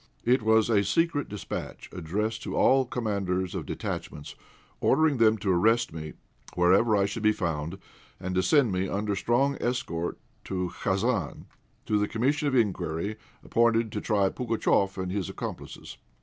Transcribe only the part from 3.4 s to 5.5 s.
of detachments, ordering them